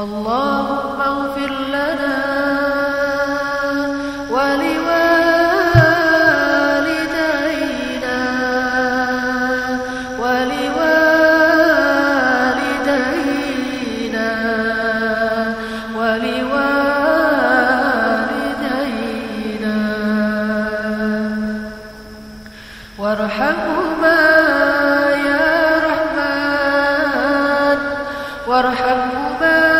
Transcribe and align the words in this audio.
اللهم 0.00 1.00
اغفر 1.00 1.52
لنا 1.76 2.16
ولوالدينا 6.90 8.18
ولوالدينا 10.20 10.80
ولوالدينا. 15.98 16.60
وارحمهما 22.98 24.20
يا 25.28 25.48
رحمن 25.88 27.78
وارحمهما 28.48 29.79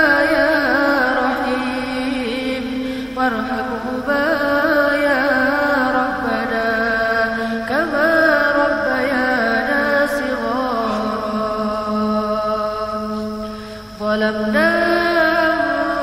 ظلمنا 14.20 14.70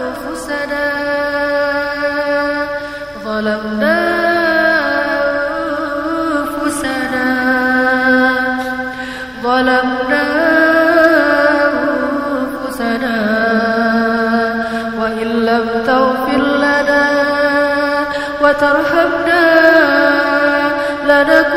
أنفسنا. 0.02 0.88
ظلمنا 3.26 3.98
أنفسنا. 6.34 7.28
ظلمنا 9.44 10.26
أنفسنا. 12.28 13.18
وإن 15.00 15.28
لم 15.50 15.66
تغفر 15.88 16.42
لنا 16.66 17.06
وترحمنا 18.42 19.46
لنكن 21.06 21.57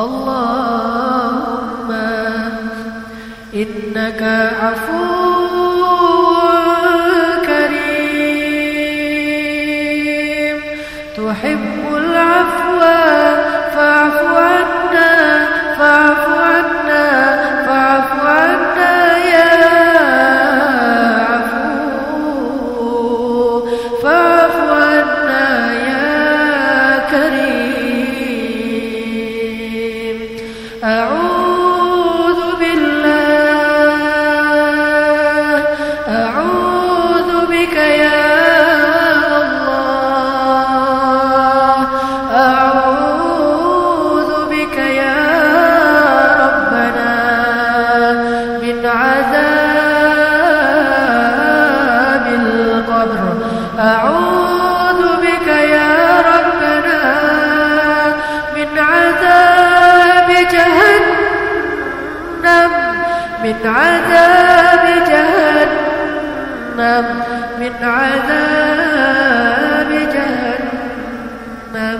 اللهم 0.00 1.90
إنك 3.54 4.22
عفو 4.62 4.99
أعوذ 30.84 31.19
من 63.50 63.66
عذاب 63.66 64.84
جهنم 65.08 67.06
من 67.58 67.74
عذاب 67.82 69.10
جهنم. 71.72 71.98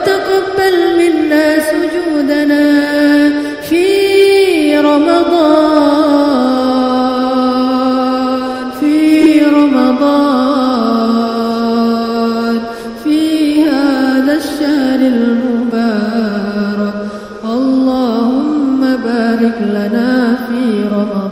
وتقبل 0.00 0.76
منا 0.98 1.46
سجودنا 1.58 2.64
في 3.62 3.86
رمضان 4.78 6.00
في 8.80 8.96
رمضان 9.44 10.20
في 13.04 13.20
هذا 13.62 14.32
الشهر 14.32 15.00
المبارك. 15.00 16.94
اللهم 17.44 18.80
بارك 19.04 19.58
لنا 19.62 20.36
في 20.48 20.62
رمضان. 20.92 21.29